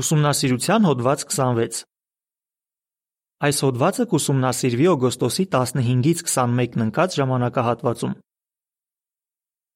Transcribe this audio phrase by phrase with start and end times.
[0.00, 1.78] Ուսումնասիրության հոդված 26
[3.46, 8.14] Այս հոդվածը կուսումնասիրվի օգոստոսի 15-ից 21-ն ընկած ժամանակահատվածում։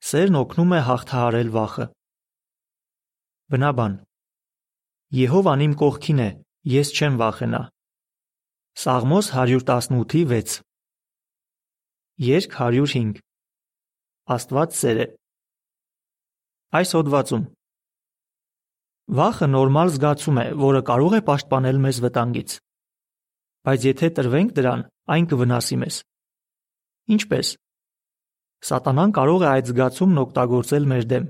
[0.08, 1.86] Սերն օգնում է հաղթահարել վախը։
[3.54, 3.96] Բնաբան
[5.18, 6.30] Եհովան իմ կողքին է,
[6.74, 7.62] ես չեմ վախենա։
[8.84, 10.56] Սաղմոս 118-ի 6
[12.28, 13.20] Երկ 105
[14.38, 15.06] Աստված սեր է։
[16.80, 17.44] Այս հոդվածում
[19.04, 22.52] Վախը նորմալ զգացում է, որը կարող է պաշտպանել մեզ վտանգից։
[23.68, 25.98] Բայց եթե տրվենք դրան, այն կվնասի մեզ։
[27.12, 27.50] Ինչպես։
[28.64, 31.28] Սատանան կարող է այդ զգացումն օգտագործել մեր դեմ։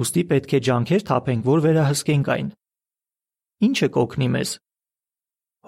[0.00, 2.48] Ոստի պետք է ջանքեր թափենք, որ վերահսկենք այն։
[3.68, 4.56] Ինչը կօգնի մեզ։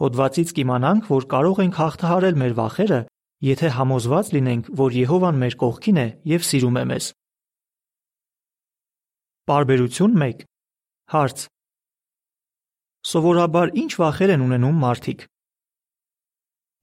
[0.00, 3.00] Հոդվածից կիմանանք, որ կարող ենք հաղթահարել մեր վախերը,
[3.52, 7.14] եթե համոզված լինենք, որ Եհովան մեր կողքին է եւ սիրում է մեզ։
[9.46, 10.46] Բարբերություն 1
[11.06, 11.42] Հարց.
[13.06, 15.20] Սովորաբար ինչ վախեր են ունենում մարդիկ։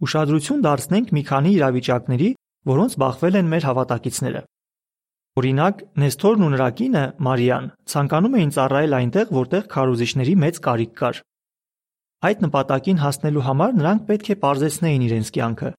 [0.06, 2.30] Ուշադրություն դարձնենք մի քանի իրավիճակների,
[2.72, 4.42] որոնց բախվել են մեր հավատակիցները։
[5.44, 11.20] Օրինակ, Նեստորն ու նրա կինը Մարիան ցանկանում էին ծառայել այնտեղ, որտեղ քարոզիչների մեծ կարիք կար։
[12.24, 15.74] Այդ նպատակին հասնելու համար նրանք պետք է parzեցնեին իրենց կյանքը։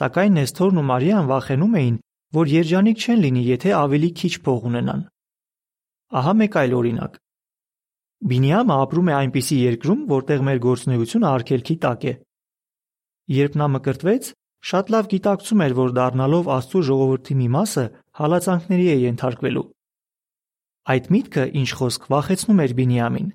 [0.00, 2.00] Սակայն Նեստորն ու Մարիան վախենում էին,
[2.40, 5.06] որ երջանիկ չեն լինի, եթե ավելի քիչ փող ունենան։
[6.16, 7.22] Ահա մեկ այլ օրինակ։
[8.24, 12.12] Բինիամը ապրում է այնպիսի երկրում, որտեղ մեր գործունեությունը արգելքի տակ է։
[13.36, 14.28] Երբ նա մկրտվեց,
[14.66, 17.84] շատ լավ գիտակցում էր, որ դառնալով Աստծո ժողովրդի մի մասը,
[18.20, 19.66] հալածանքների է ենթարկվելու։
[20.96, 23.28] Այդ միտքը, ինչ խոսք, վախեցնում էր Բինիամին։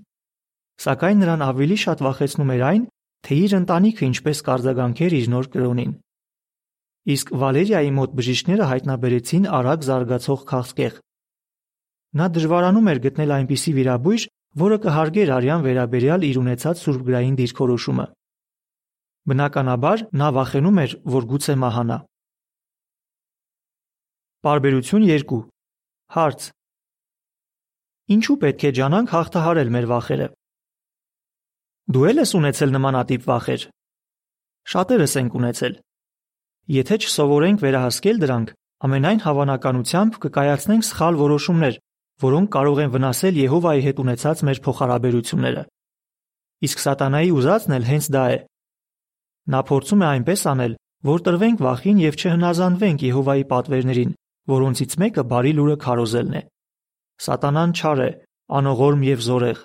[0.81, 2.83] Սակայն նրան ավելի շատ վախեցնում էր այն,
[3.21, 5.91] թե իր ընտանիքը ինչպես կարձագանքեր իր նոր կրոնին։
[7.11, 10.99] Իսկ Վալերիայի մոտ բժիշկները հայտնաբերեցին արագ զարգացող քաղցկեղ։
[12.17, 14.25] Նա դժվարանում էր գտնել այնպիսի վիրաբույժ,
[14.59, 18.05] որը կհարգեր արյան վերաբերյալ իր ունեցած սուրբգրային դիրքորոշումը։
[19.31, 21.97] Բնականաբար նա վախենում էր, որ գուցե մահանա։
[24.41, 25.39] Բարբերություն 2
[26.11, 26.47] Հարց.
[28.11, 30.27] Ինչու պետք է ջանանք հաղթահարել մեր վախերը։
[31.95, 33.63] Դու ե՞լ ես ունեցել նմանատիպ վախեր։
[34.71, 35.77] Շատերս ենք ունեցել։
[36.75, 38.51] Եթե չսովորենք վերահասկել դրանք,
[38.87, 41.79] ամենայն հավանականությամբ կկայացնենք սխալ որոշումներ,
[42.21, 45.63] որոնք կարող են վնասել Եհովայի հետ ունեցած մեր փոխհարաբերությունները։
[46.67, 48.37] Իսկ սատանայի ուզածն էլ հենց դա է։
[49.51, 50.75] Նա փորձում է այնպես անել,
[51.11, 54.11] որ տրվենք վախին եւ չհնազանդվենք Եհովայի պատվերներին,
[54.51, 56.43] որոնցից մեկը բարի լուրը քարոզելն է։
[57.25, 58.09] Սատանան չար է,
[58.61, 59.59] անողորմ եւ զորեղ,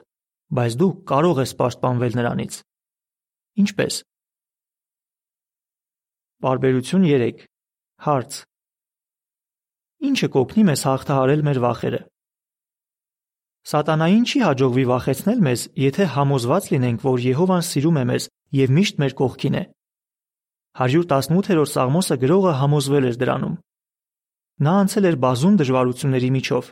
[0.56, 2.58] բայց դու կարող ես պաշտպանվել նրանից։
[3.66, 3.94] Ինչպես։
[6.46, 7.46] Բարբերություն 3
[8.06, 8.42] Հարց.
[10.06, 12.00] Ինչը կօգնի մեզ հաղթահարել մեր վախերը։
[13.66, 19.00] Սատանային չի հաջողվի վախեցնել մեզ, եթե համոզված լինենք, որ Եհովան սիրում է մեզ եւ միշտ
[19.02, 19.62] մեր կողքին է։
[20.76, 23.56] 118-րդ Սաղմոսը գրողը համոզվել էր դրանում։
[24.66, 26.70] Նա անցել էր բազում դժվարությունների միջով։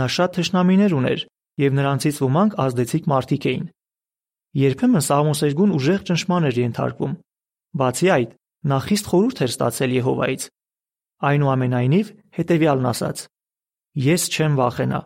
[0.00, 1.20] Նա շատ թշնամիներ ուներ,
[1.64, 3.66] եւ նրանցից ոմանք ազդեցիկ մարդիկ էին։
[4.64, 7.16] Երբեմն Սաղմոսերգուն ուժեղ ճնշման էր ենթարկվում։
[7.74, 8.36] Բացի այդ,
[8.72, 10.42] նա խիստ խորհուրդ էր ստացել Եհովայից։
[11.28, 13.26] Այնուամենայնիվ, հետևյալն ասաց.
[13.94, 15.00] Ես չեմ վախենա,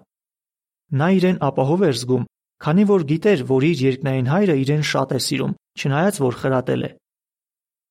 [0.89, 2.25] Նա իրեն ապահով էր զգում,
[2.65, 6.91] քանի որ գիտեր, որ իր երկնային հայրը իրեն շատ է սիրում, չնայած որ խրատել է։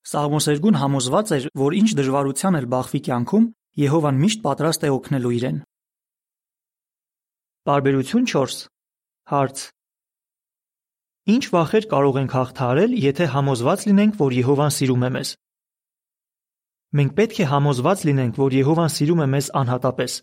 [0.07, 3.47] Սաղմոսերգուն համոզված էր, որ ինչ դժվարության էլ բախվի կյանքում,
[3.77, 5.57] Եհովան միշտ պատրաստ է օգնելու իրեն։
[7.69, 8.55] Բարբերություն 4
[9.27, 9.57] Հարց.
[11.27, 15.33] Ինչ վախեր կարող ենք հաղթահարել, եթե համոզված լինենք, որ Եհովան սիրում է մեզ։
[16.97, 20.17] Մենք պետք է համոզված լինենք, որ Եհովան սիրում է մեզ անհատապես։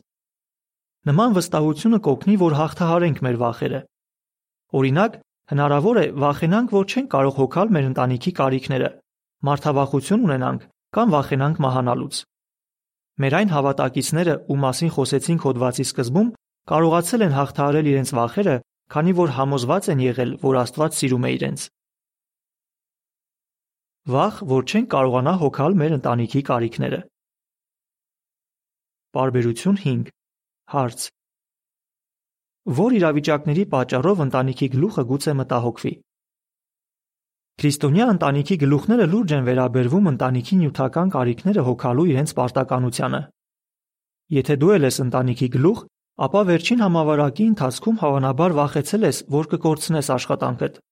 [1.04, 3.81] Նման վստահությունը կօգնի, որ հաղթահարենք մեր վախերը։
[4.78, 5.19] Օրինակ,
[5.53, 8.88] հնարավոր է վախենանք, որ չենք կարող հոգալ մեր ընտանիքի կարիքները,
[9.48, 10.65] մարդավախություն ունենանք
[10.97, 12.22] կամ վախենանք մահանալուց։
[13.20, 16.32] Մեր այն հավատակիցները, ում մասին խոսեցինք հոդվածի սկզբում,
[16.72, 18.56] կարողացել են հաղթահարել իրենց վախերը,
[18.95, 21.68] քանի որ համոզված են եղել, որ Աստված սիրում է իրենց։
[24.15, 27.00] Վախ, որ չենք կարողանա հոգալ մեր ընտանիքի կարիքները։
[29.15, 30.15] Բարբերություն 5
[30.72, 31.03] Հարց.
[32.78, 35.93] Որ իրավիճակների պատճառով ընտանիքի գլուխը գուցե մտահոգվի։
[37.61, 43.21] Քրիստոնյա ընտանիքի գլուխները լուրջ են վերաբերվում ընտանիքի նյութական կարիքները հոգալու իրենց պարտականությանը։
[44.39, 45.84] Եթե դու ես ընտանիքի գլուխ,
[46.25, 50.83] ապա վերջին համավարակի ընթացքում հավանաբար վախեցել ես, որ կկորցնես աշխատանքդ։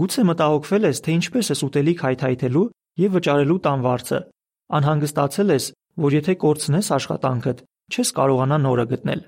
[0.00, 2.66] Գուցե մտահոգվել ես, թե ինչպես ես ուտելիք հայթայթելու
[3.00, 4.20] եւ վճարելու տան վարձը։
[4.80, 5.64] Անհանգստացել ես,
[6.00, 9.22] որ եթե կորցնես աշխատանքդ, չես կարողանա նորը գտնել։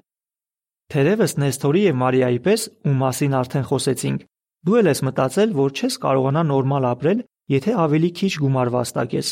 [0.93, 4.25] Թերևս Նեստորի եւ Մարիայի պես, ում մասին արդեն խոսեցինք,
[4.67, 7.23] դու էլ ես մտածել, որ չես կարողանա նորմալ ապրել,
[7.53, 9.31] եթե ավելի քիչ գումար վաստակես։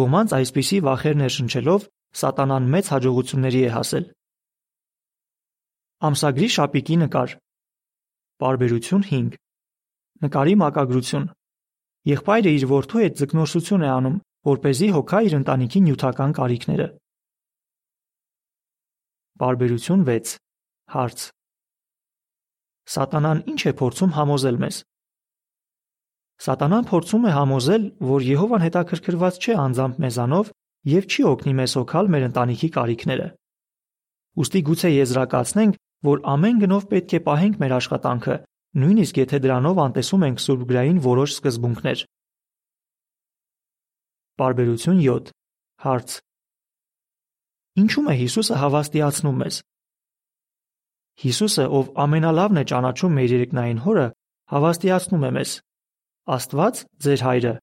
[0.00, 1.86] Ոմանց այսպիսի վախեր ներշնչելով
[2.24, 4.04] սատանան մեծ հաջողությունների է հասել։
[6.08, 7.36] Ամսագրի շապիկի նկար։
[8.42, 9.38] Բարբերություն 5։
[10.24, 11.30] Նկարի մակագրություն։
[12.10, 16.88] Եղբայրը իր որդու հետ ձգնորսություն է անում, որ เป զի հոգա իր ընտանիքի նյութական կարիքները։
[19.34, 20.32] Բարբերություն 6։
[20.94, 21.22] Հարց.
[22.94, 24.76] Սատանան ինչ է փորձում համոզել մեզ։
[26.44, 30.52] Սատանան փորձում է համոզել, որ Եհովան հետաքրքրված չէ անձամբ մեզանով
[30.94, 33.26] եւ չի օգնի մեզ հոգալ մեր ընտանիքի կարիքները։
[34.38, 35.80] Ոստի գուցե եզրակացնենք,
[36.10, 38.36] որ ամեն գնով պետք է պահենք մեր աշխատանքը,
[38.84, 42.06] նույնիսկ եթե դրանով անտեսում ենք սուրբգրային որոշ սկզբունքներ։
[44.38, 45.34] Բարբերություն 7
[45.84, 46.18] Հարց
[47.74, 49.56] Ինչու՞մ է Հիսուսը հավաստիացնում մեզ։
[51.24, 54.04] Հիսուսը, ով ամենալավն է ճանաչում մեր երկնային Հորը,
[54.54, 55.54] հավաստիացնում է մեզ.
[56.36, 57.54] Աստված, ձեր Հայրը,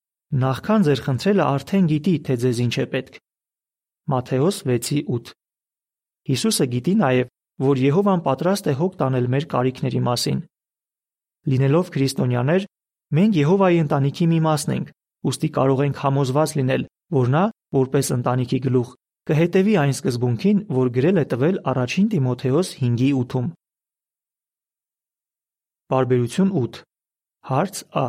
[0.44, 3.16] նախքան ձեր խնդրելը արդեն գիտի, թե ձեզ ինչ է պետք։
[4.12, 5.32] Մատթեոս 6:8
[6.28, 7.32] Հիսուսը գիտի նաև,
[7.72, 10.40] որ Եհովան պատրաստ է հոգ տանել մեր կարիքների մասին։
[11.52, 12.68] Լինելով քրիստոնյաներ,
[13.16, 14.92] մենք Եհովայի ընտանիքի մի մասն ենք,
[15.32, 16.84] ուստի կարող ենք համոզված լինել,
[17.16, 17.44] որ նա,
[17.80, 18.90] որպես ընտանիքի գլուխ,
[19.30, 23.50] կհետևի այն սկզբունքին, որ գրել է տվել առաջին Տիմոթեոս 5:8-ում։
[25.94, 26.80] Բարբերություն 8
[27.52, 28.06] Հարց Ա.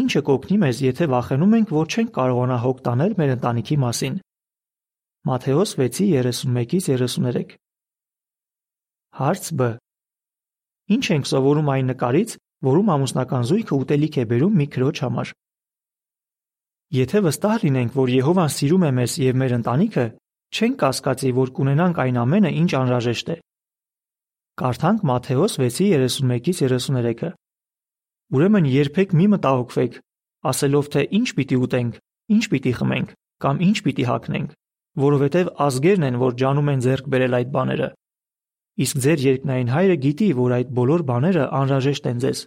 [0.00, 4.16] Ինչը կօգնի մեզ, եթե վախենում ենք, որ չենք կարողանա հոգ տանել մեր ընտանիքի մասին։
[5.28, 7.56] Մատթեոս 6:31-ից 33
[9.20, 9.70] Հարց Բ.
[10.94, 15.36] Ինչ ենք սովորում այն նկարից, որում ամուսնական զույգը ուտելիք է բերում մի քրոջ համար։
[16.94, 20.04] Եթե վստահ լինենք, որ Եհովան սիրում է մեզ եւ մեր ընտանիքը,
[20.54, 23.36] չենք կասկածի, որ կունենանք այն ամենը, ինչ անհրաժեշտ է։
[24.62, 27.30] Կարդանք Մատթեոս 6:31-ից 33-ը։
[28.34, 29.98] Ուրեմն երբեք մի մտահոգվեք,
[30.54, 31.98] ասելով թե ինչ պիտի ուտենք,
[32.38, 33.10] ինչ պիտի խմենք
[33.42, 34.54] կամ ինչ պիտի հագնենք,
[35.04, 37.88] որովհետև ազգերն են, որ ջանում են ձեռք բերել այդ բաները։
[38.84, 42.38] Իսկ ձեր երկնային հայրը գիտի, որ այդ բոլոր բաները անհրաժեշտ են ձեզ։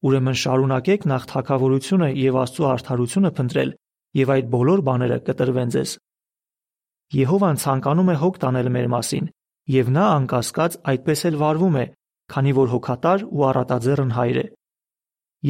[0.00, 3.72] Ուրեմն շարունակեք նախ թակավորությունը եւ Աստծո արդարությունը փնտրել,
[4.20, 5.90] եւ այդ բոլոր բաները կտրվեն ձեզ։
[7.20, 9.28] Եհովան ցանկանում է հոգ տանել մեր մասին,
[9.74, 11.84] եւ նա անկասկած այդպես էլ վարվում է,
[12.30, 14.46] քանի որ հոգատար ու առատաձեռն հայր է։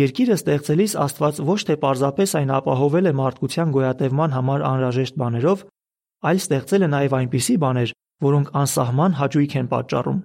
[0.00, 5.64] Երկիրը ստեղծելիս Աստված ոչ թե պարզապես այն ապահովել է մարդկության գոյատևման համար անհրաժեշտ բաներով,
[6.30, 7.92] այլ ստեղծել է նաև այնպիսի բաներ,
[8.26, 10.20] որոնք անսահման հաճույք են պատճառում։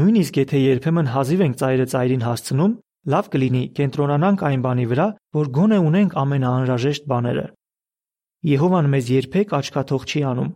[0.00, 2.74] Նույնիսկ եթե երբեմն հազիվ ենք ծայրը ծայրին հասցնում,
[3.08, 7.44] Լավ կլինի կենտրոնանանք այն բանի վրա, որ գոնե ունենք ամենաանհրաժեշտ բաները։
[8.50, 10.50] Եհովան մեզ երբեք աչքաթող չի անում։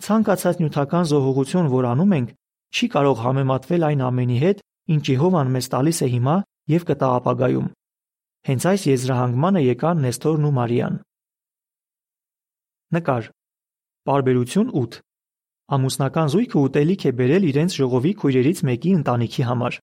[0.00, 2.30] Ցանկացած նյութական զոհողություն, որ անում ենք,
[2.72, 4.62] չի կարող համեմատվել այն ամենի հետ,
[4.96, 6.36] ինչ Եհովան մեզ տալիս է հիմա
[6.72, 7.68] եւ կտա ապագայում։
[8.48, 10.98] Հենց այս եզրահանգմանը եկան Նեստորն ու Մարիան։
[12.96, 13.30] Նկար։
[14.08, 15.00] Բարբերություն 8։
[15.76, 19.80] Ամուսնական զույգը ուտելիք է բերել իրենց ժողովի քույրերից մեկի ընտանիքի համար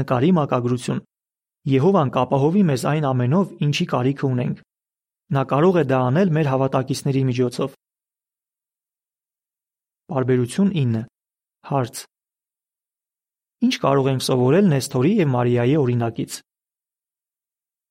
[0.00, 1.02] նկարի մակագրություն։
[1.66, 4.62] Եհովան կապահովի մեզ այն ամենով, ինչի կարիք ունենք։
[5.36, 7.72] Նա կարող է դա անել մեր հավատակիցների միջոցով։
[10.06, 11.00] Բարբերություն 9։
[11.66, 12.02] Հարց.
[13.66, 16.36] Ինչ կարող ենք սովորել Նեստորի եւ Մարիայի օրինակից։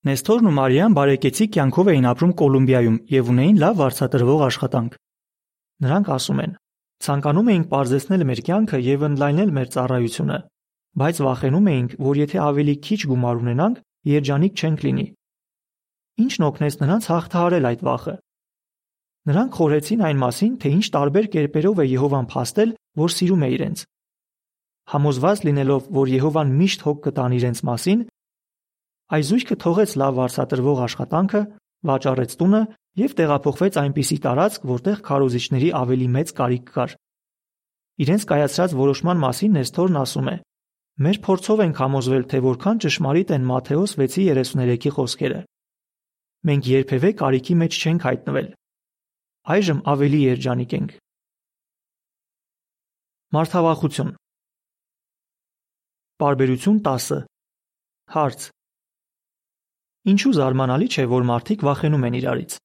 [0.06, 5.00] Նեստորն ու Մարիան բարեկեցիկ կյանքով էին ապրում Կոլումբիայում եւ ունեին լավ վարձատրվող աշխատանք։
[5.86, 6.54] Նրանք ասում են.
[7.06, 10.38] ցանկանում էինք parzesնել մեր կյանքը եւ ընդլայնել մեր ծառայությունը,
[10.96, 13.82] բայց վախենում էինք, որ եթե ավելի քիչ գումար ունենանք,
[14.16, 15.06] երջանիկ չենք լինի։
[16.26, 18.16] Ինչն օգնեց նրանց հաղթահարել այդ վախը։
[19.26, 23.86] Նրանք խորհեցին այն մասին, թե ինչ տարբեր կերպերով է Եհովան փաստել, որ սիրում է իրենց։
[24.96, 28.04] Համոզված լինելով, որ Եհովան միշտ հոգ կտան իրենց մասին,
[29.06, 31.42] Այզույթը թողեց լավ վարսատրվող աշխատանքը,
[31.86, 32.62] վաճառեց տունը
[33.02, 36.96] եւ տեղափոխվեց այնպիսի տարածք, որտեղ քարոզիչների ավելի մեծ կարիք կար։
[38.06, 40.36] Իրենց կայացրած որոշման մասին Նեստորն ասում է.
[40.96, 45.40] Մեր փորձով ենք համոզվել, թե որքան ճշմարիտ են Մատթեոս 6:33-ի խոսքերը։
[46.48, 48.48] Մենք երբևէ կարիքի մեջ չենք հայտնվել։
[49.56, 50.96] Այժմ ավելի երջանիկ ենք։
[53.36, 54.16] Մարդավախություն
[56.24, 57.22] Բարբերություն 10
[58.16, 58.50] Հարց.
[60.16, 62.60] Ինչու զարմանալի չէ, որ մարդիկ վախենում են իրարից։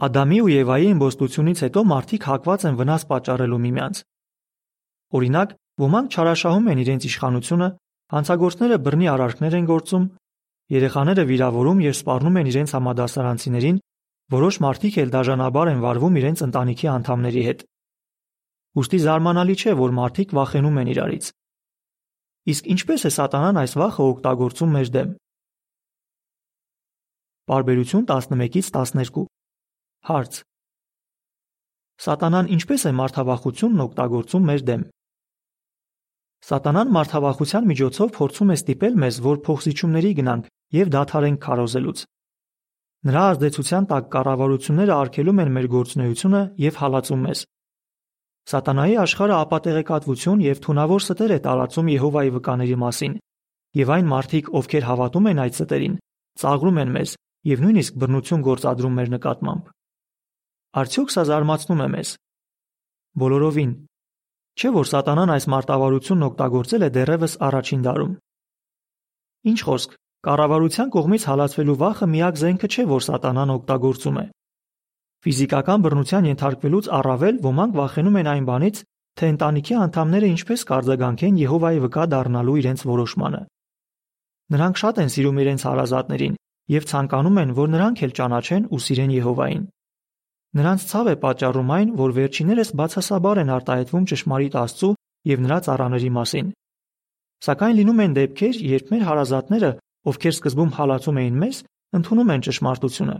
[0.00, 4.06] Ադամի ու Եվայի իմբոստությունից հետո մարդիկ հակված են վնաս պատճառելու միմյանց։
[5.20, 7.68] Օրինակ, Ոմանք չարաշահում են իրենց իշխանությունը,
[8.12, 10.04] հանցագործները բռնի արարքներ են գործում,
[10.76, 13.78] երեխաները վիրավորում եւ սպառնում են իրենց համադասարանցիներին,
[14.34, 17.64] որոշ մարդիկ էլ դաժանաբար են վարվում իրենց ընտանիքի անդամների հետ։
[18.80, 21.32] Ոստի զարմանալի չէ, որ մարդիկ վախենում են իրարից։
[22.50, 25.10] Իսկ ինչպես է սատանան այս վախը օգտագործում մեր դեմ։
[27.50, 29.26] Բարբերություն 11-ից 12
[30.10, 30.40] Հարց.
[32.00, 34.84] Սատանան ինչպես է մարդավախությունն օգտագործում մեր դեմ։
[36.40, 42.04] Սատանան մարդավախության միջոցով փորձում է ստիպել մեզ, որ փոխզիջումների գնանք եւ դադարենք քարոզելուց։
[43.10, 47.42] Նրա ազդեցության տակ կառավարությունները արգելում են մեր գործունեությունը եւ հալածում մեզ։
[48.50, 53.14] Սատանայի աշխարհը ապատեղեկատվություն եւ թունավոր ստեր է տարածում Եհովայի վկաների մասին,
[53.80, 55.98] եւ այն մարդիկ, ովքեր հավատում են այդ ստերին,
[56.40, 57.10] ծաղրում են մեզ
[57.50, 59.70] եւ նույնիսկ բռնություն գործադրում մեր նկատմամբ։
[60.80, 62.10] Արդյոք սա զարմացնում է մեզ։
[63.20, 63.70] Բոլորովին։
[64.60, 68.10] Չէ՞ որ Սատանան այս մարտավարությունն օգտագործել է դեռևս առաջին դարում։
[69.50, 69.94] Ինչ խոսք,
[70.28, 74.24] կառավարության կողմից հալածվելու վախը միակ զենքը չէ, որ Սատանան օգտագործում է։
[75.24, 78.84] Ֆիզիկական բռնության ենթարկվելուց առավել ոմանք վախենում են այն բանից,
[79.16, 83.42] թե ընտանիքի անդամները ինչպես կարձագանքեն Եհովայի վկա դառնալու իրենց որոշմանը։
[84.50, 86.38] Նրանք շատ են սիրում իրենց հարազատներին
[86.76, 89.64] եւ ցանկանում են, որ նրանք էլ ճանաչեն ու սիրեն Եհովային։
[90.58, 94.90] Նրանց ցավ է պատճառում այն, որ վերջիներս բացասաբար են արտահայտվում ճշմարիտ Աստծո
[95.30, 96.52] եւ նրա ծառաների մասին։
[97.46, 99.70] Սակայն լինում են դեպքեր, երբ մեր հարազատները,
[100.10, 101.64] ովքեր սկզբում հալածում էին մեզ,
[102.00, 103.16] ընդունում են ճշմարտությունը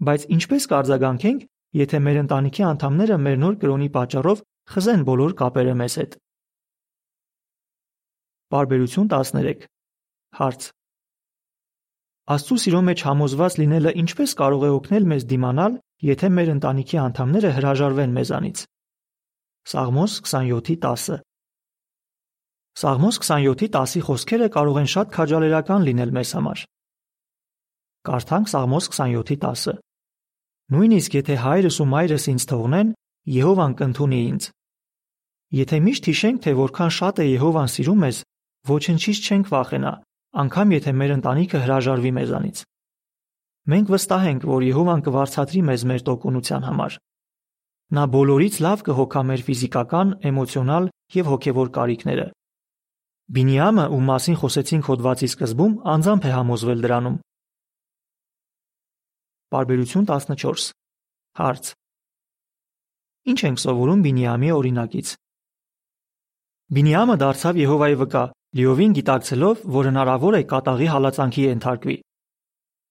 [0.00, 1.40] Բայց ինչպես կարձագանքենք,
[1.76, 4.38] եթե մեր ընտանիքի անդամները մեր նոր կրոնի պատճառով
[4.72, 6.14] խզեն բոլոր կապերը մեզ հետ։
[8.54, 9.66] Բարբերություն 13
[10.40, 10.70] Հարց.
[12.32, 17.50] Աստծո սիրո մեջ համոզված լինելը ինչպես կարող է օգնել մեզ դիմանալ, եթե մեր ընտանիքի անդամները
[17.56, 18.62] հրաժարվեն մեզանից։
[19.70, 21.20] Սաղմոս 27:10
[22.80, 26.62] Սաղմոս 27-ի 10-ի խոսքերը կարող են շատ քաջալերական լինել մեզ համար։
[28.08, 29.74] Կարդանք Սաղմոս 27-ի 10-ը։
[30.72, 32.94] Նույնիսկ եթե հայրս ու մայրս ինձ թողնեն,
[33.36, 34.44] Եհովան կընդունի ինձ։
[35.60, 38.20] Եթե միշտ հիշենք, թե որքան շատ է Եհովան սիրում մեզ,
[38.70, 39.92] ոչնչից չենք վախենա,
[40.40, 42.62] անկամ եթե մեր ընտանիքը հրաժարվի մեզանից։
[43.68, 46.94] Մենք վստահ ենք, որ Եհովան կվարձատրի մեզ մեր տոկունության համար։
[47.90, 52.26] Նա բոլորից լավ կհոգա մեր ֆիզիկական, էմոցիոնալ եւ հոգեվոր կարիքները։
[53.30, 57.16] Բինիամը, ում մասին խոսեցինք հոդվածի սկզբում, անձամբ է համոզվել դրանում։
[59.50, 60.70] Պարբերություն 14
[61.40, 61.72] Հարց.
[63.30, 65.08] Ինչ ենք սովորում Բինիամի օրինակից։
[66.74, 68.22] Բինիամը դարձավ Եհովայի վկա,
[68.58, 71.96] լիովին գիտակցելով, որ հնարավոր է կատաղի հալածանքի ենթարկվի։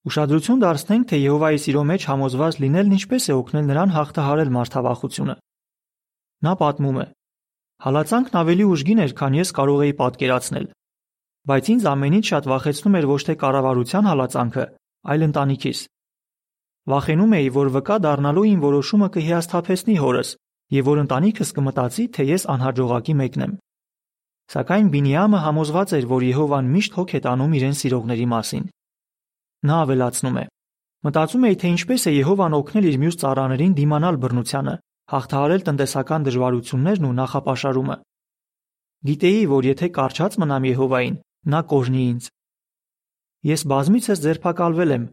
[0.09, 5.35] Ուշադրություն դարձնենք, թե Եհովայի սիրո մեջ համոզված լինելն ինչպես է օգնել նրան հաղթահարել մարդավախությունը։
[6.45, 7.05] Նա պատմում է.
[7.85, 10.65] Հալածանքն ավելի ուժգին էր, քան ես կարող էի պատկերացնել։
[11.49, 14.65] Բայց ինձ ամենից շատ վախեցնում էր ոչ թե կառավարության հալածանքը,
[15.13, 15.79] այլ ընտանիքիս։
[16.89, 20.29] Վախենում էի, որ վկա դառնալու իմ որոշումը կհիասթափեցնի հորս
[20.79, 23.53] եւ որ ընտանիքս կմտածի, թե ես անհաջողակի մեկն եմ։
[24.49, 28.63] Սակայն Բինիամը համոզված էր, որ Եհովան միշտ հոգ է տանում իրեն սիրողների մասին։
[29.67, 30.43] Նա ավելացնում է.
[31.03, 34.75] Մտածում էի, թե ինչպես է Եհովան օգնել իր մյուս ծառաներին դիմանալ բռնությանը,
[35.11, 37.95] հաղթահարել տնտեսական դժվարություններն ու նախապաշարումը։
[39.09, 41.15] Գիտեի, որ եթե կարճած մնամ Եհովային,
[41.53, 42.29] նա կօրհնի ինձ։
[43.49, 45.05] Ես բազմիցս ձերբակալվել եմ,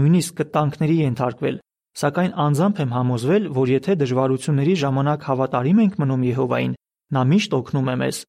[0.00, 1.56] նույնիսկ կտանքների ենթարկվել,
[2.00, 6.74] սակայն անձամբ եմ համոզվել, որ եթե դժվարությունների ժամանակ հավատարիմ ենք մնում Եհովային,
[7.16, 8.20] նա միշտ օգնում է մեզ։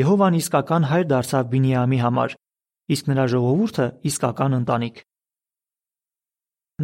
[0.00, 2.34] Եհովան իսկական հայր դարձավ Բինիամի համար,
[2.94, 5.02] իսկ նրա ժողովուրդը իսկական ընտանիք։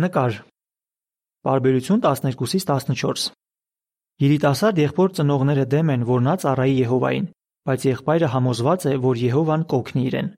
[0.02, 0.38] Նկար.
[1.46, 3.32] Բարբերություն 12-ից 14
[4.22, 7.26] Երիտասարդ եղբոր ծնողները դեմ են, որ նա ծառայի Եհովային,
[7.68, 10.30] բայց եղբայրը համոզված է, որ Եհովան կօգնի իրեն։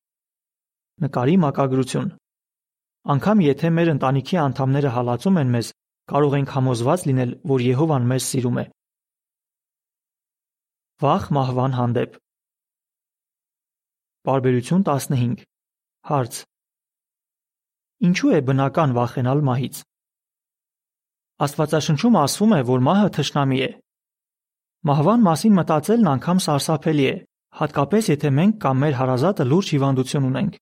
[1.04, 2.08] Նկարի մակագրություն.
[3.14, 5.70] Անկամ եթե մեր ընտանիքի անդամները հալածում են մեզ,
[6.10, 8.64] կարող ենք համոզված լինել, որ Եհովան մեզ սիրում է։
[10.98, 12.18] Վախ մահվան հանդեպ
[14.26, 15.46] Բարբերություն 15
[16.07, 16.45] Հարց.
[18.09, 19.83] Ինչու է բնական վախենալ մահից։
[21.43, 23.71] Աստվածաշնչում ասվում է, որ մահը թշնամի է։
[24.88, 27.14] Մահվան մասին մտածելն անգամ սարսափելի է,
[27.59, 30.59] հատկապես եթե մենք կամ մեր հարազատը լուրջ հիվանդություն ունենք։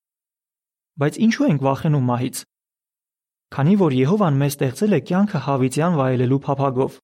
[0.96, 2.42] Բայց ինչու ենք վախենում մահից։
[3.56, 6.96] Քանի որ Եհովան մեզ ստեղծել է կյանքը հավիտյան վայելելու փափագով։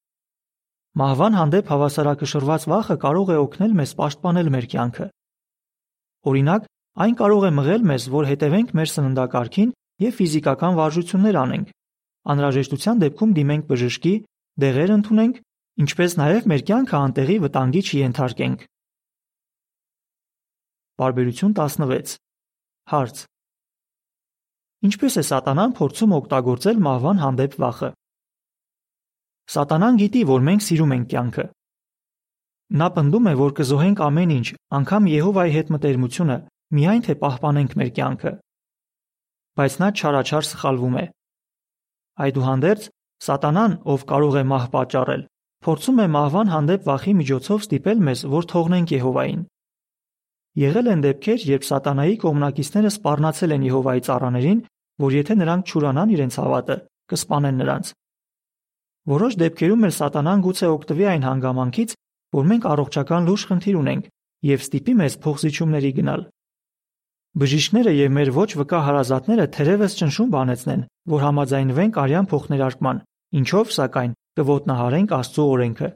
[1.02, 5.06] Մահվան հանդեպ հավասարակշռված վախը կարող է օգնել մեզ պաշտպանել մեր կյանքը։
[6.32, 6.66] Օրինակ,
[7.00, 9.70] այն կարող է մղել մեզ, որ հետևենք մեր սննդակարգին
[10.02, 11.70] եւ ֆիզիկական վարժություններ անենք։
[12.32, 14.14] Անհրաժեշտության դեպքում դիմենք բժշկի,
[14.62, 15.40] դեղեր ընդունենք,
[15.82, 18.66] ինչպես նաև մեր կյանքը անտեղի վտանգի չենթարկենք։
[21.02, 22.18] Բարբերություն 16
[22.92, 23.24] Հարց.
[24.82, 27.90] Ինչպես է սատանան փորձում օգտագործել մահվան հանդեպ վախը։
[29.52, 31.44] Սատանան գիտի, որ մենք սիրում ենք կյանքը։
[32.82, 34.46] Նա պնդում է, որ կզոհենք ամեն ինչ,
[34.78, 36.36] անգամ Եհովայի հետ մտերմությունը,
[36.72, 38.32] միայն թե պահպանենք մեր կյանքը։
[39.60, 41.04] Բայց նա չարաչար սխալվում է։
[42.26, 42.90] Այդուհանդերձ
[43.22, 45.20] Սատանան, ով կարող է մահ պատճառել,
[45.62, 49.42] փորձում է մահվան հանդեպ վախի միջոցով ստիպել մեզ, որ թողնենք Եհովային։
[50.62, 54.58] Եղել են դեպքեր, երբ Սատանայի կողմնակիցները սպառնացել են Եհովայի ծառաներին,
[55.02, 56.76] որ եթե նրանք չուրանան իրենց հավատը,
[57.12, 57.92] կսպանեն նրանց։
[59.12, 61.94] Որոշ դեպքերում էլ Սատանան գուցե օգտվի այն հանգամանքից,
[62.36, 64.04] որ մենք առողջական լուրջ խնդիր ունենք
[64.52, 66.22] եւ ստիպի մեզ փոխզիջումների գնալ։
[67.32, 72.98] Բժիշկները եւ մեր ոչ վկա հարազատները թերևս ճնշում բանեցնեն, որ համաձայնվենք արյան փոխներարկման,
[73.40, 75.88] ինչով սակայն կոտնահարենք Աստծո օրենքը։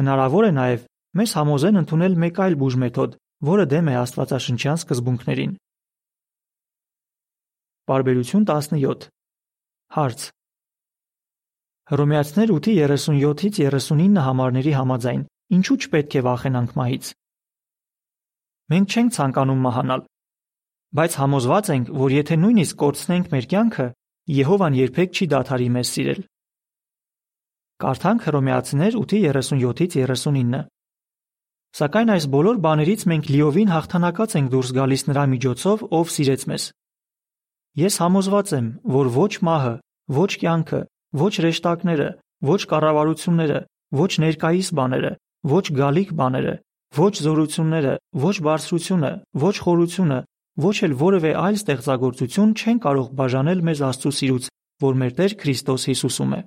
[0.00, 0.84] Հնարավոր է նաև
[1.20, 3.16] մեզ համոզեն ընդունել մեկ այլ բուժմեթոդ,
[3.48, 5.56] որը դեմ է Աստվածաշնչյան սկզբունքներին։
[7.90, 9.08] Բարբերություն 17
[9.96, 10.26] Հարց.
[11.90, 15.24] Հռոմեացիներ 8:37-ից 39 համարների համաձայն
[15.56, 17.10] ինչու չպետք է վախենանք մահից։
[18.70, 20.02] Մենք չենք ցանկանում մահանալ,
[20.98, 23.86] բայց համոզված ենք, որ եթե նույնիսկ կորցնենք մեր կյանքը,
[24.30, 26.20] Եհովան երբեք չի դադարի մեզ սիրել։
[27.82, 30.60] Կարդանք Հռոմեացիներ 8:37-ից 39։
[31.80, 36.64] Սակայն այս բոլոր բաներից մենք լիովին հաղթանակած ենք դուրս գալիս նրա միջոցով, ով սիրեց մեզ։
[37.80, 38.66] Ես համոզված եմ,
[38.98, 39.74] որ ոչ մահը,
[40.20, 40.80] ոչ կյանքը,
[41.22, 42.08] ոչ ռեշտակները,
[42.50, 43.60] ոչ կառավարությունները,
[43.98, 45.12] ոչ ներկայիս բաները,
[45.54, 46.54] ոչ գալիք բաները,
[46.96, 50.18] ոչ զորությունները, ոչ բարձրությունը, ոչ խորությունը,
[50.58, 54.48] ոչ էլ որևէ այլ ստեղծագործություն չեն կարող բաժանել մեզ Աստծո սիրուց,
[54.82, 56.40] որ մեր Տեր Քրիստոս Հիսուսում է։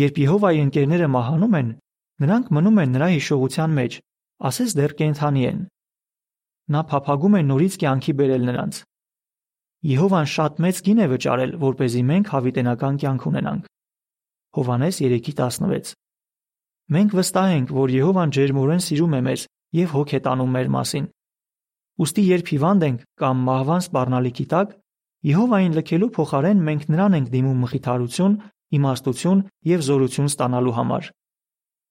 [0.00, 1.70] Երբ Եհովայի ընկերները մահանում են,
[2.24, 3.92] նրանք մնում են նրա հիշողության մեջ,
[4.48, 5.60] ասես դեռ կենթանի են։
[6.70, 8.84] Նա փափագում է նորից կյանքի բերել նրանց։
[9.90, 13.68] Եհովան շատ մեծ գին է վճարել, որ เป զի մենք հավիտենական կյանք ունենանք։
[14.56, 15.96] Հովանես 3:16
[16.90, 19.42] Մենք վստահ ենք, որ Եհովան ջերմորեն սիրում է մեզ
[19.78, 21.04] եւ հոգ է տանում մեր մասին։
[22.00, 24.72] Ոստի երբ հիվանդ ենք կամ մահվան սպառնալիքի տակ,
[25.30, 28.36] Եհովային լքելու փոխարեն մենք նրան ենք դիմում մխիթարություն,
[28.80, 31.10] իմաստություն եւ զորություն ստանալու համար։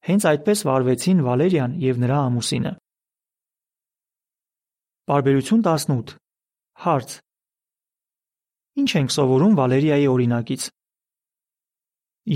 [0.10, 2.72] Հենց այդպես վարվեցին Վալերիան եւ նրա ամուսինը։
[5.10, 6.16] Բարբերություն 18
[6.80, 7.14] Հարց.
[8.80, 10.66] Ինչ ենք սովորում Վալերիայի օրինակից։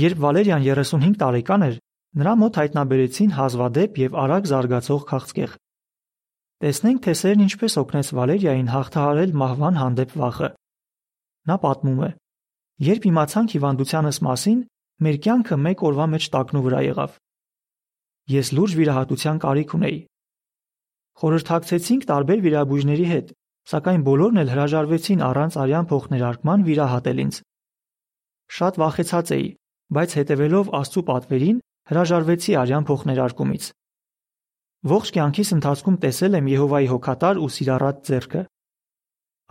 [0.04, 1.76] Երբ Վալերիան 35 տարեկան էր,
[2.19, 5.56] նրա մոտ հայտնաբերեցին հազվադեպ եւ արագ զարգացող քաղցկեղ։
[6.63, 10.49] Տեսնենք, թե սերն ինչպես օգնեց Վալերիային հաղթահարել մահվան հանդեպ վախը։
[11.49, 12.10] Նա պատմում է.
[12.88, 14.60] Երբ իմացանք հիվանդությանս մասին,
[15.04, 17.15] մեր կյանքը մեկ օրվա մեջ տակնու վրա եղավ։
[18.34, 19.99] Ես լուրջ վիրահատության կարիք ունեի։
[21.23, 27.36] Խորհրդակցեցինք տարբեր վիրաբույժների հետ, Սակայն բոլորն էլ հրաժարվեցին առանց արյան փոխներարկման վիրահատել ինձ։
[28.56, 29.45] Շատ վախեցած էի,
[29.95, 33.67] բայց հետևելով Աստծո պատվերին հրաժարվեցի արյան փոխներարկումից։
[34.93, 38.41] Ողջ կյանքիս ընթացքում տեսել եմ Եհովայի հոգատար ու սիրառատ ձեռքը։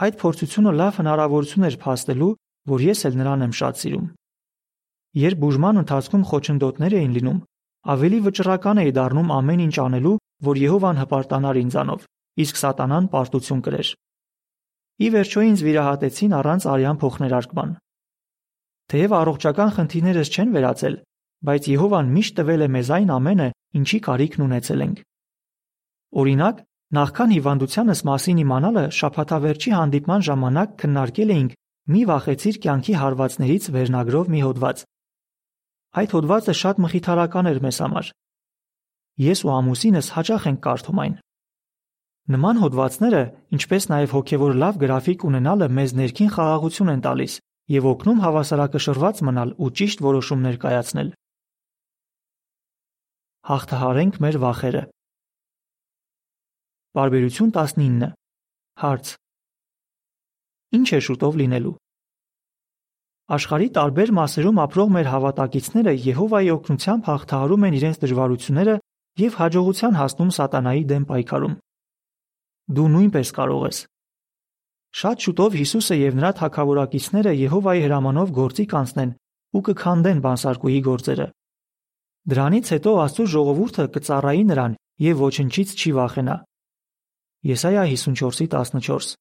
[0.02, 2.32] Այդ փորձությունը լավ հնարավորություն էր փաստելու,
[2.72, 4.06] որ ես էլ նրան եմ շատ սիրում։
[5.22, 7.42] Երբ բուժման ընթացքում խոչընդոտներ էին լինում,
[7.92, 10.16] ավելի վճռական էի դառնում ամեն ինչ անելու,
[10.48, 12.08] որ Եհովան հպարտանար ինձանով
[12.40, 13.88] իսկ սատանան պարտություն կրեր։
[15.04, 17.74] Ի վերջո ինձ վիրահատեցին առանց արյան փոխներարկման։
[18.92, 20.96] Թեև առողջական խնդիրներս չեն վերացել,
[21.48, 25.02] բայց Եհովան միշտ տվել է մեզ այն ամենը, ինչի կարիքն ունեցել ենք։
[26.22, 31.54] Օրինակ, նախքան հիվանդությանս մասին իմանալը շաբաթավերջի հանդիպման ժամանակ քննարկել էինք
[31.92, 34.82] մի վախեցիր կյանքի հարվածներից վերնագրով մի հոդված։
[36.02, 38.10] Այդ հոդվածը շատ մխիթարական էր մեզ համար։
[39.22, 41.16] Ես ու ամուսինս հաճախ ենք կարդում այն։
[42.32, 43.22] Նման հոդվածները,
[43.56, 47.34] ինչպես նաև հոգևոր լավ գրաֆիկ ունենալը մեզ ներքին խաղաղություն են տալիս
[47.72, 51.10] եւ օգնում հավասարակշռված մնալ ու ճիշտ որոշումներ կայացնել։
[53.42, 54.80] Հաղթահարենք մեր վախերը։
[56.94, 58.12] Բարբերություն 19
[58.82, 59.10] Հարց.
[60.78, 61.72] Ինչ է շուտով լինելու։
[63.38, 68.78] Աշխարհի տարբեր մասերում ապրող մեր հավատակիցները Եհովայի օգնությամբ հաղթահարում են իրենց դժվարությունները
[69.26, 71.58] եւ հաջողության հասնում սատանայի դեմ պայքարում
[72.78, 73.84] դու նույնպես կարող ես։
[75.02, 79.14] Շատ շուտով Հիսուսը եւ նրա թագավորակիցները Եհովայի հրամանով գործի կանցնեն
[79.52, 81.26] ու կքանդեն բանսարկուհի գործերը։
[82.30, 86.36] Դրանից հետո Աստծո ժողովուրդը կծառայի նրան եւ ոչնչից չի վախենա։
[87.50, 89.16] Եսայա 54:14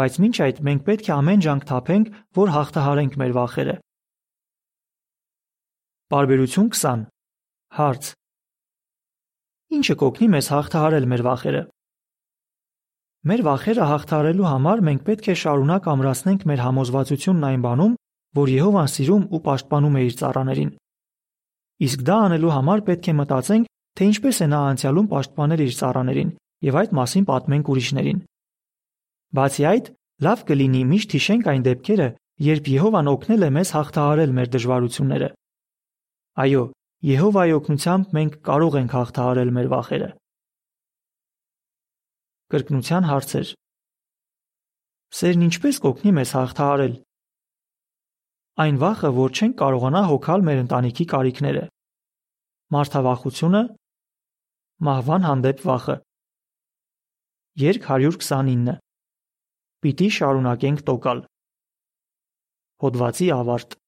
[0.00, 3.76] Բայց մինչ այդ մենք պետք է ամեն ջանք թափենք, որ հաղթահարենք մեր վախերը։
[6.10, 7.06] Բարբերություն 20
[7.78, 8.10] Հարց.
[9.78, 11.62] Ինչը կօգնի մեզ հաղթահարել մեր վախերը։
[13.30, 17.98] Մեր վախերը հաղթահարելու համար մենք պետք է շարունակ ամրացնենք մեր համոզվածությունն այն բանում,
[18.40, 20.70] որ Եհովան սիրում ու պաշտպանում է իր ծառաներին։
[21.80, 26.32] Իսկ դա անելու համար պետք է մտածենք, թե ինչպես է նա անցյալում պաշտպանել իր ծառաներին
[26.66, 28.18] եւ այդ մասին պատմենք ուրիշներին։
[29.40, 29.86] Բացի այդ,
[30.26, 32.08] լավ կլինի միշտ հիշենք այն դեպքերը,
[32.50, 35.28] երբ Եհովան օգնել է մեզ հաղթահարել մեր դժվարությունները։
[36.44, 36.62] Այո,
[37.10, 40.08] Եհովայի օգնությամբ մենք կարող ենք հաղթահարել մեր վախերը։
[42.50, 43.52] Կրկնության հարցեր։
[45.20, 46.94] Սերն ինչպես կօգնի մեզ հաղթահարել։
[48.58, 51.64] Այն վախը, որ չենք կարողանա հոգալ մեր ընտանիքի կարիքները։
[52.74, 53.62] Մարդավախությունը,
[54.90, 55.96] մահվան հանդեպ վախը։
[57.62, 58.78] Երկ 129
[59.80, 61.22] Պիտի շարունակենք տոկալ։
[62.84, 63.79] Հոդվացի ավարտ